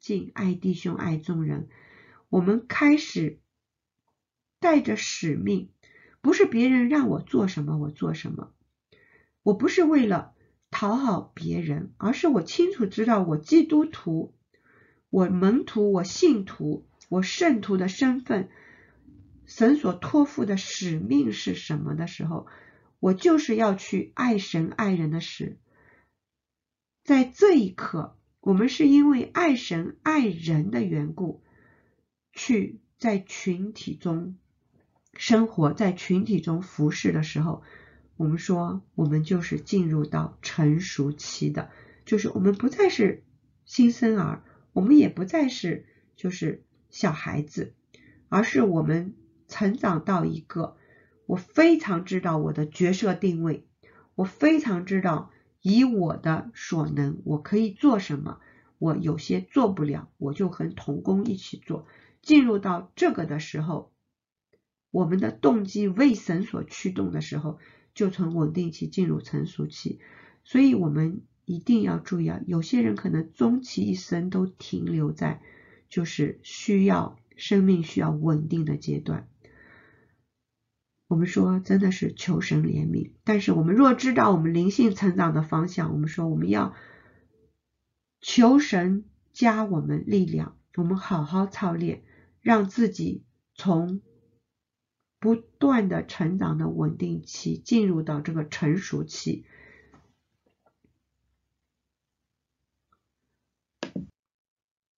[0.00, 1.68] 进、爱弟兄、爱众人，
[2.28, 3.38] 我们开始。
[4.60, 5.70] 带着使命，
[6.20, 8.52] 不是别人让我做什么我做什么，
[9.44, 10.32] 我不是为了
[10.72, 14.34] 讨好别人，而是我清楚知道我基督徒、
[15.10, 18.48] 我门徒、我信徒、我圣徒的身份，
[19.46, 22.48] 神所托付的使命是什么的时候，
[23.00, 25.58] 我就是要去爱神爱人的事。
[27.04, 31.42] 在这一刻，我们是因为爱神爱人的缘故，
[32.32, 34.36] 去在群体中。
[35.14, 37.64] 生活在群体中服侍的时候，
[38.16, 41.70] 我们说我们就是进入到成熟期的，
[42.04, 43.24] 就是我们不再是
[43.64, 47.74] 新生儿，我们也不再是就是小孩子，
[48.28, 49.16] 而是我们
[49.48, 50.76] 成长到一个
[51.28, 53.66] 我非常知道我的角色定位，
[54.14, 58.40] 我非常知道以我的所能我可以做什么，
[58.78, 61.86] 我有些做不了，我就和同工一起做。
[62.22, 63.92] 进入到这个的时候，
[64.90, 67.58] 我们的动机为神所驱动的时候，
[67.92, 70.00] 就从稳定期进入成熟期。
[70.44, 75.42] 所以，我们一定要注意啊，有些人可能终其一生都停留在
[75.90, 79.28] 就是需要生命需要稳定的阶段。
[81.08, 86.74] 我们说真的是求神怜悯，但是我们若知道我们灵性成长的方向，我们说我们要
[88.20, 92.04] 求神加我们力量，我们好好操练，
[92.42, 94.02] 让自己从
[95.18, 99.46] 不断的成长的稳定期进入到这个成熟期。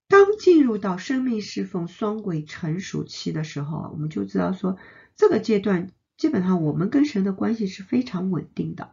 [0.07, 4.76] 当进入到生命侍奉双轨成熟期的时候啊，我们就知道说，
[5.16, 8.91] 这个阶段基本上我们跟神的关系是非常稳定的。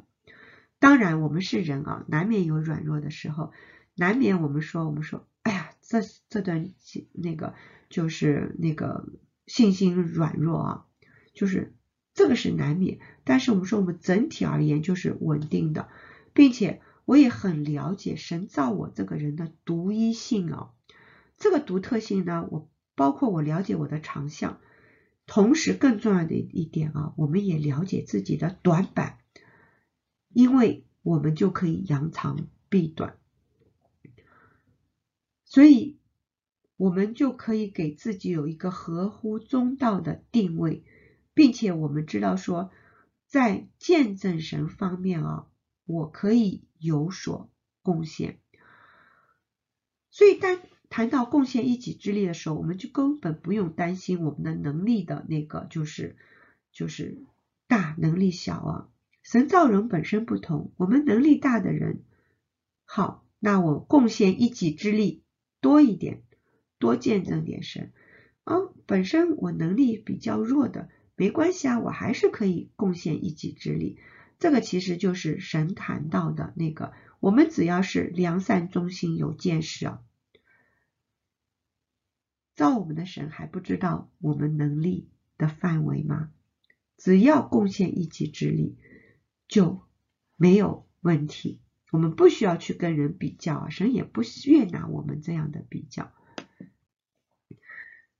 [0.78, 3.52] 当然，我们是人啊，难免有软弱的时候，
[3.96, 6.70] 难免我们说我们说，哎呀，这这段
[7.12, 7.54] 那个
[7.90, 9.08] 就是那个
[9.44, 10.86] 信心软弱啊，
[11.34, 11.74] 就是
[12.14, 13.00] 这个是难免。
[13.24, 15.88] 但是我们说我们整体而言就是稳定的，
[16.32, 20.70] 并且我也很了解神造我这个人的独一性啊。
[21.36, 24.60] 这个独特性呢，我包括我了解我的长项，
[25.26, 29.18] 同时更重要的一点啊，我们也了解自己的短板，
[30.28, 33.18] 因为我们就可以扬长避短，
[35.44, 35.98] 所以
[36.76, 40.84] 我们就可以给自己有一个合乎中道的定位，
[41.34, 42.70] 并且我们知道说，
[43.26, 45.48] 在见证神方面啊，
[45.84, 47.50] 我可以有所
[47.82, 48.40] 贡献，
[50.10, 50.60] 所以当。
[50.88, 56.16] 谈到贡献一己之力的时候，我们就根本不用担心我们的能力的那个就是
[56.72, 57.18] 就是
[57.66, 58.88] 大能力小啊。
[59.22, 62.04] 神造人本身不同，我们能力大的人，
[62.84, 65.24] 好，那我贡献一己之力
[65.60, 66.22] 多一点，
[66.78, 67.92] 多见证点神
[68.44, 68.54] 啊。
[68.86, 73.98] 本身我能力比较弱的，没关系啊，我还是可以贡献一己之力。
[74.38, 80.02] 这个其实就是神谈到的那个，我们只要是良善、忠心、有见识啊。
[82.56, 86.30] 造我们的神还不知道我们能力的范围吗？
[86.96, 88.78] 只要贡献一己之力
[89.46, 89.82] 就
[90.36, 91.60] 没有问题。
[91.92, 96.10] 我们不需要去跟人比较啊，神也不悦纳我们这样的比较。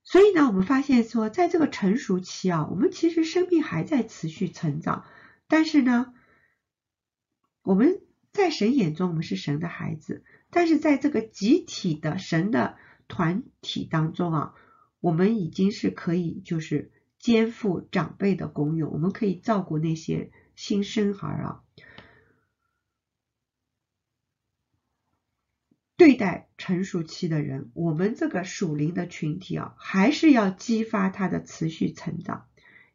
[0.05, 5.07] 所以呢，我们发现说，在这个成熟期啊，我们其实生命还在持续成长，
[5.49, 6.13] 但是呢，
[7.63, 12.77] 我们在神眼中我们是神的孩子，但是在这个集体的神的。
[13.09, 14.55] 团体当中啊，
[15.01, 21.63] 我们已经是可以就是肩负长辈的功用，我们可以照顾那些新生儿啊。
[25.97, 32.49] 对待成熟期的人，我们这个属灵的群体啊，还是要激发他的持续成长，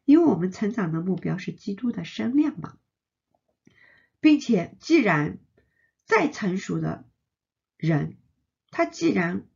[0.04, 2.78] 因为我们成长的目标是基督的生量嘛，
[4.20, 5.40] 并且既然
[6.04, 7.04] 再成熟的
[7.76, 8.18] 人，
[8.70, 9.48] 他既然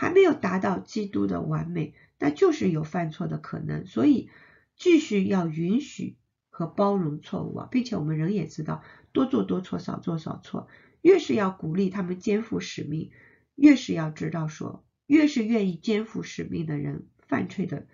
[0.00, 4.30] 还没有达到基督的完美，那就是有犯错的可能，所以
[4.74, 6.16] 继续要允许
[6.48, 8.82] 和包容错误啊，并且我们人也知道，
[9.12, 10.68] 多做多错，少做少错，
[11.02, 13.10] 越是要鼓励他们肩负使命，
[13.56, 17.86] 越是要知道说，越是愿意肩负使命的人，犯错的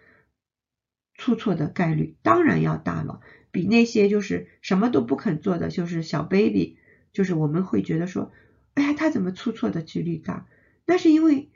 [1.15, 6.79] 出错的概率当然要大了，比那些就是什么都不肯做的，就是小 baby，
[7.13, 8.31] 就是我们会觉得说，
[8.75, 10.47] 哎呀，他怎么出错的几率大？
[10.87, 11.51] 那是因为。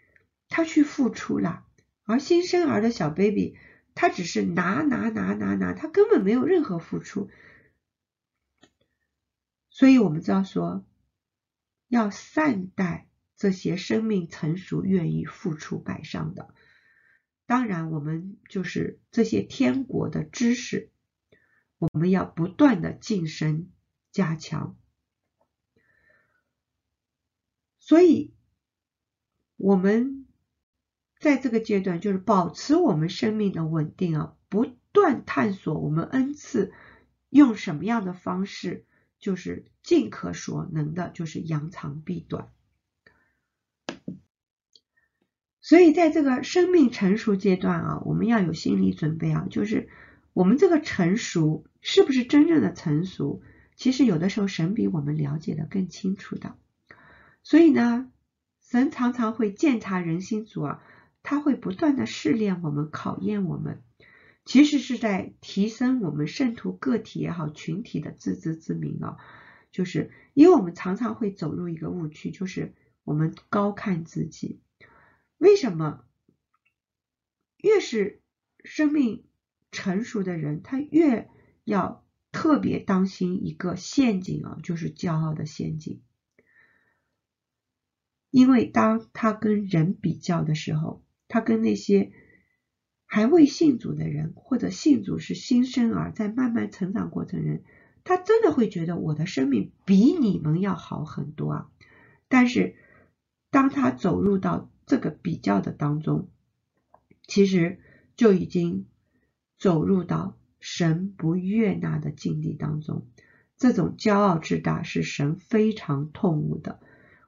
[0.50, 1.64] 他去付出了，
[2.02, 3.56] 而新生儿的小 baby，
[3.94, 7.30] 他只是拿拿拿拿拿，他根本没有任何付出。
[9.70, 10.84] 所以，我们知道说，
[11.86, 16.52] 要善待这些生命成熟、愿意付出摆上的。
[17.46, 20.90] 当然，我们就是这些天国的知识，
[21.78, 23.70] 我们要不断的晋升、
[24.10, 24.76] 加强。
[27.78, 28.34] 所以，
[29.56, 30.19] 我们。
[31.20, 36.72] 在这个阶段，就是保持我们生命的稳定啊，不断探索我们恩赐，
[37.28, 38.86] 用什么样的方式，
[39.18, 42.48] 就是尽可所能的，就是扬长避短。
[45.60, 49.90] 所以，在这个生命成熟阶段啊，我们要有心理准备啊，就是
[50.32, 53.42] 我们这个成熟是不是真正的成熟？
[53.76, 56.56] 其实有的时候神比我们了解的更清楚的。
[57.42, 58.10] 所以呢，
[58.62, 60.82] 神常常会鉴察人心主啊。
[61.22, 63.82] 他会不断的试炼我们，考验我们，
[64.44, 69.18] 其实是在提升我们圣徒个体也好，群体的自知之明啊。
[69.70, 74.60] 就是因为我们常常会走入一个误区，就是我们高看自己。
[75.38, 76.04] 为什么
[77.58, 78.20] 越是
[78.64, 79.24] 生命
[79.70, 81.30] 成熟的人，他越
[81.62, 86.02] 要特别当心一个陷阱啊，就是骄傲的陷阱。
[88.30, 92.10] 因为当他跟人比较的时候，他跟那些
[93.06, 97.62] 还未信主的人，或者信主是新生儿，在慢慢成长过程人，
[98.04, 101.70] 他真的会觉得我的生命比你们要好很多啊。
[102.28, 102.74] 但是
[103.50, 106.28] 当他走入到这个比较的当中，
[107.26, 107.78] 其实
[108.16, 108.86] 就已经
[109.56, 113.06] 走入到神不悦纳的境地当中。
[113.56, 116.80] 这种骄傲之大是神非常痛恶的。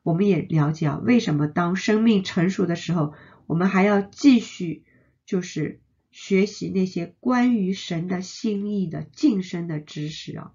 [0.02, 3.14] 我们也了解啊，为什么当生命成熟的时候，
[3.46, 4.84] 我们还要继续
[5.24, 5.80] 就是
[6.10, 10.54] 学习那些关于神的心意的晋升的知识啊。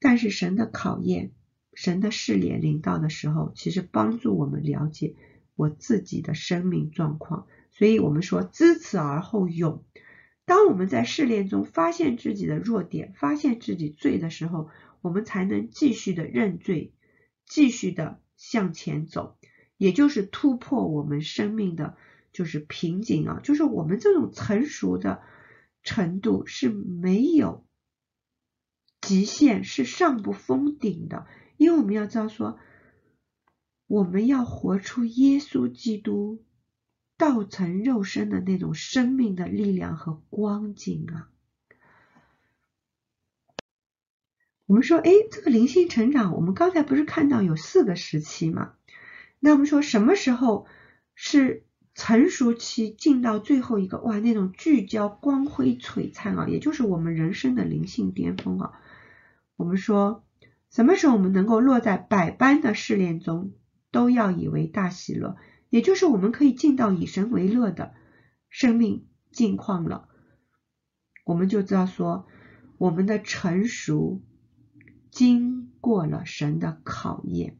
[0.00, 1.32] 但是神的考验、
[1.74, 5.16] 神的试炼临到的时候，其实帮助我们了解
[5.56, 7.46] 我自己的生命状况。
[7.70, 9.84] 所以我们说知此而后勇。
[10.44, 14.68] 当我们在试炼中发现自己的弱点、发现自己罪的时候，
[15.00, 16.92] 我们才能继续的认罪，
[17.44, 19.36] 继续的向前走，
[19.76, 21.98] 也就是突破我们生命的
[22.32, 25.20] 就是瓶颈啊，就是我们这种成熟的
[25.82, 27.66] 程度是没有
[29.00, 31.26] 极限，是上不封顶的，
[31.56, 32.58] 因为我们要知道说，
[33.86, 36.44] 我们要活出耶稣基督
[37.16, 41.30] 道成肉身的那种生命的力量和光景啊。
[44.68, 48.74] 我们说，哎，这个灵性成长，我们刚才不是看到有四个时期吗？
[49.40, 50.66] 那我们说什么时候
[51.14, 51.64] 是
[51.94, 53.98] 成熟期进到最后一个？
[54.02, 58.72] 哇，那种聚焦、光辉、璀璨啊，也就是我们人生的灵性巅峰啊。
[59.56, 60.22] 我们说
[60.70, 63.52] 什么时候我们能够落在百般的试炼中，
[63.90, 65.38] 都要以为大喜乐，
[65.70, 67.94] 也就是我们可以进到以神为乐的
[68.50, 70.10] 生命境况了。
[71.24, 72.26] 我们就知道说，
[72.76, 74.20] 我们的成熟。
[75.18, 77.58] 经过了神的考验，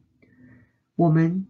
[0.95, 1.45] 我们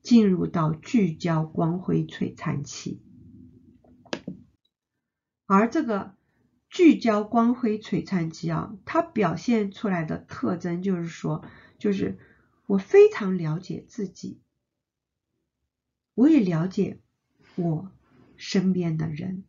[0.00, 3.02] 进入到聚焦、光辉、璀璨期。
[5.44, 6.14] 而这个
[6.70, 11.44] 聚焦、光辉、璀璨期啊，它表现出来的特征就是说，
[11.78, 12.16] 就是
[12.68, 14.38] 我非常了解自己，
[16.14, 17.00] 我也了解
[17.56, 17.90] 我
[18.36, 19.42] 身边的人。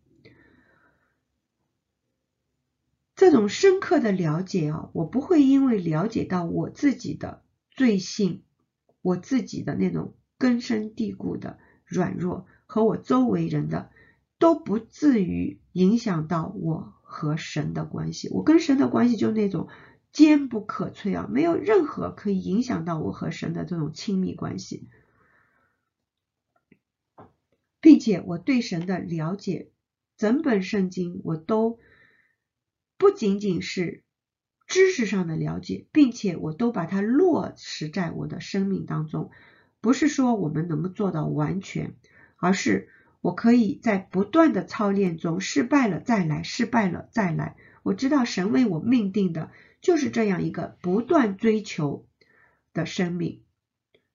[3.26, 8.44] 这种深刻的了解啊，我不会因为了解到我自己的罪性，
[9.02, 13.90] 我自己的那种根深蒂固的软弱和我周围人的
[14.38, 18.30] 都不至于影响到我和神的关系。
[18.30, 19.70] 我跟神的关系就那种
[20.12, 24.88] 坚不可摧啊，没有任何可以影响到我和神的这种亲密关系，
[27.82, 29.72] 并且我对神的了解，
[30.16, 31.80] 整本圣经我都。
[32.98, 34.04] 不仅仅是
[34.68, 39.32] 知识上的了解，并且我都把它落实在我的生命当中。
[39.82, 41.96] 不是说我们能够做到完全，
[42.38, 42.90] 而是
[43.22, 47.56] 我可以在不断的操练中失败了再来，失败了再来。
[47.84, 52.08] 我知道神为我命定的就是这样一个不断追求
[52.74, 53.44] 的生命，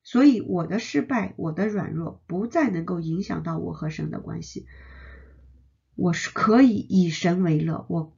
[0.03, 4.67] 所以我的失败、我的软弱不再能够影响到我和神的关系。
[5.95, 8.17] 我是可以以神为乐，我。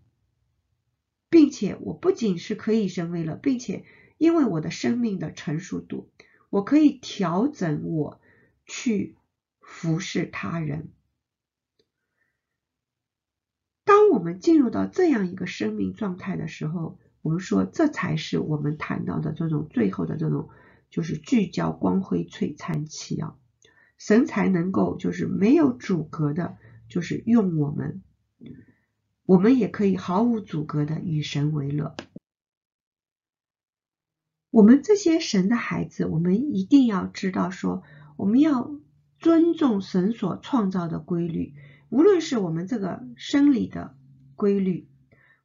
[1.32, 3.86] 并且我不仅是可以神为了，并且
[4.18, 6.10] 因为我的生命的成熟度，
[6.50, 8.20] 我可以调整我
[8.66, 9.16] 去
[9.58, 10.90] 服侍他人。
[13.82, 20.50] 当我们进入到这样一个生命状态的时候，我们说这才是我们谈到的这种最后的这种
[20.90, 23.38] 就是聚焦光辉璀璨期啊，
[23.96, 26.58] 神才能够就是没有阻隔的，
[26.90, 28.02] 就是用我们。
[29.24, 31.96] 我们也可以毫无阻隔的与神为乐。
[34.50, 37.82] 我们这些神的孩子，我们一定要知道说，
[38.16, 38.70] 我们要
[39.18, 41.54] 尊重神所创造的规律，
[41.88, 43.96] 无论是我们这个生理的
[44.34, 44.88] 规律，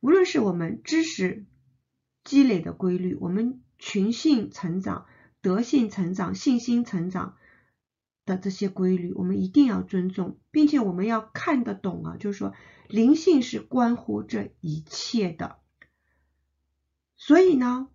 [0.01, 1.45] 无论是我们知识
[2.23, 5.05] 积累的规律，我们群性成长、
[5.41, 7.37] 德性成长、信心成长
[8.27, 12.53] 的这些规律，我们一定要尊重，并且我们要看得懂啊，就是说。
[12.89, 15.57] 灵性是关乎这一切的，
[17.17, 17.89] 所以呢，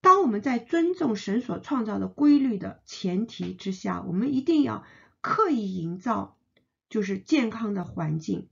[0.00, 4.84] 当我们在尊重神所创造的规律的前提之下，我们一定要
[5.20, 6.38] 刻意营造
[6.88, 8.48] 就是健康的环境，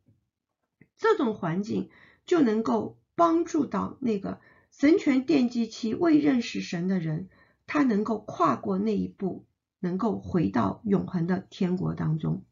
[0.97, 1.91] 这种环境
[2.25, 4.41] 就能够帮助到那个
[4.73, 7.29] 神权奠基期未认识神的人，
[7.69, 9.47] 他能够跨过那一步，
[9.81, 12.45] 能够回到永恒的天国当中，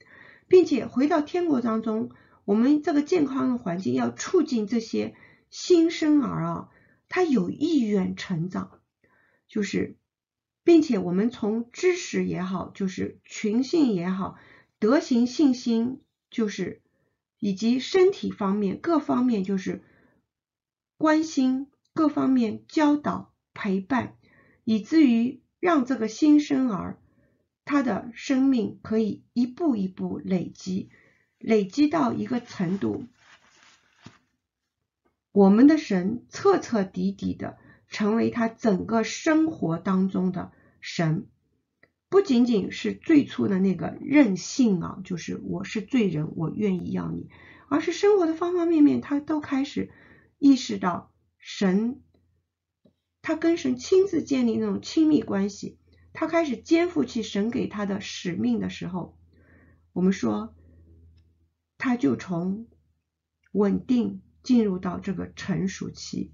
[0.48, 2.10] 并且回到天国当中，
[2.44, 5.14] 我们这个健康的环境要促进这些
[5.50, 6.68] 新生儿啊。
[7.06, 8.80] 他有意愿成长，
[9.46, 9.96] 就是，
[10.64, 14.36] 并且我们从知识也好，就是群性也好，
[14.80, 16.00] 德行、信心，
[16.30, 16.82] 就是
[17.38, 19.84] 以及身体方面各方面，就是
[20.98, 24.16] 关心各方面教导陪伴，
[24.64, 26.98] 以至于让这个新生儿
[27.64, 30.90] 他的生命可以一步一步累积，
[31.38, 33.04] 累积到一个程度。
[35.32, 37.58] 我们的神彻彻底底的
[37.88, 41.26] 成为他整个生活当中的神，
[42.08, 47.28] 不仅仅是最初的那个任性啊，就是我是罪人，我愿意要你，
[47.68, 49.90] 而是生活的方方面面，他都开始
[50.38, 52.02] 意识到神，
[53.22, 55.78] 他跟神亲自建立那种亲密关系，
[56.14, 59.18] 他开始肩负起神给他的使命的时候，
[59.92, 60.54] 我们说，
[61.76, 62.66] 他就从
[63.52, 64.22] 稳定。
[64.44, 66.30] 进入到这个成熟期，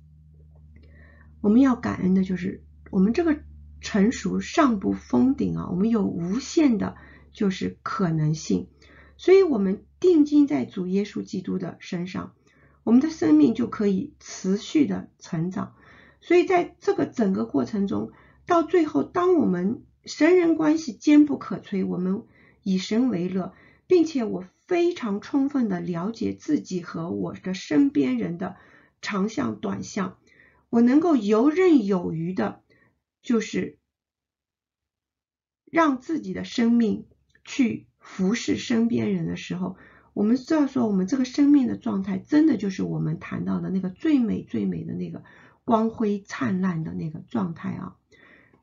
[1.40, 3.38] 我们要感恩的就是我们这个
[3.80, 6.96] 成熟尚不封顶啊，我们有无限的，
[7.32, 8.66] 就是可能性，
[9.16, 12.34] 所以我们定睛在主耶稣基督的身上，
[12.82, 15.76] 我们的生命就可以持续的成长。
[16.20, 18.10] 所以在这个整个过程中，
[18.51, 22.24] 到最后，当我们神人关系坚不可摧，我们
[22.62, 23.55] 以神为乐，
[23.86, 24.44] 并且我。
[24.70, 28.55] 非常充分的了解自己和我的身边人的
[29.03, 30.16] 长项短项，
[30.68, 32.62] 我能够游刃有余的，
[33.20, 33.78] 就是
[35.64, 37.09] 让自己的生命
[37.44, 39.76] 去服侍身边人的时候，
[40.14, 45.24] 我们知道说，我们这个生命的状态，真的就是我们谈到的那个最美最美的那个
[45.64, 47.96] 光辉灿烂的那个状态啊！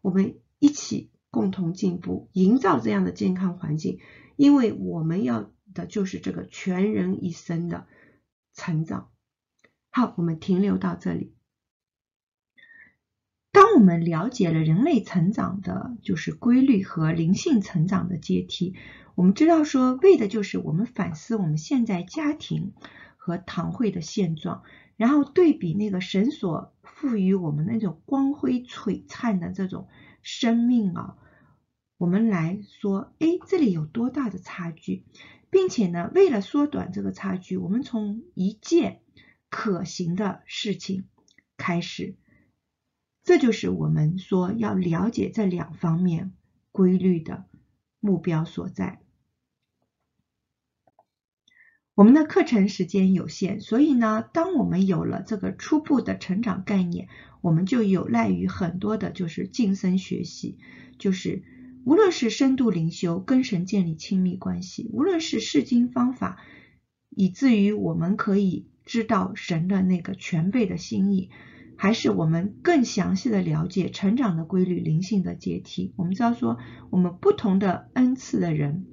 [0.01, 3.99] 我们一起共同进步，营造这样的健康环境，
[4.35, 5.51] 因为我们要。
[5.73, 7.85] 的就是这个全人一生的
[8.55, 9.11] 成长。
[9.91, 11.35] 好，我们停留到这里。
[13.51, 18.75] 当我们了解了人类成长的就是规律和灵性成长的阶梯，
[19.13, 22.73] 我们知道说，为的就是我们反思我们现在家庭
[23.17, 24.63] 和堂会的现状，
[24.97, 29.87] 然后对比那个神所赋予我们那种光辉璀璨的这种
[30.21, 31.17] 生命啊，
[31.97, 35.05] 我们来说，哎，这里有多大的差距？
[35.49, 39.01] 并且呢，为了缩短这个差距，我们从一件
[39.49, 41.05] 可行的事情
[41.55, 42.17] 开始，
[43.23, 46.33] 这就是我们说要了解这两方面
[46.73, 47.45] 规律的
[48.01, 48.99] 目标所在。
[51.97, 57.07] 我们的课程时间有限，所以呢，当我们有了这个初步的成长概念，
[57.41, 60.59] 我们就有赖于很多的，就是晋升学习，
[60.99, 61.41] 就是。
[61.85, 66.37] 无论是深度灵修，跟神建立亲密关系；无论是释经方法，
[67.09, 71.31] 以至于我们可以知道神的那个全备的心意，
[71.77, 75.93] 还是我们更详细的了解成长的规律、灵性的阶梯。
[75.95, 76.59] 我们知道说，
[76.91, 78.85] 我们不同的恩赐的人，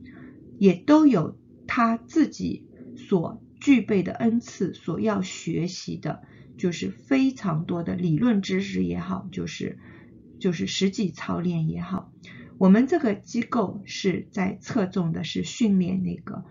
[0.58, 1.36] 也都有
[1.66, 2.68] 他自己
[3.06, 6.22] 所具备的恩赐，所要学习的，
[6.56, 9.78] 就是非常多的理论知识也好，就是
[10.40, 12.12] 就是实际操练也好。
[12.58, 16.44] 我们这个机构是在侧重的是训练那个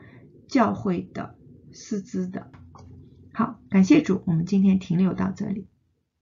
[0.47, 1.35] 教会的
[1.71, 2.51] 师资的。
[3.33, 5.67] 好，感谢主，我们今天停留到这里。